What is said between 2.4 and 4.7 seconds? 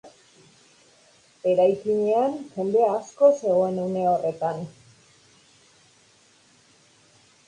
jende asko zegoen une horretan.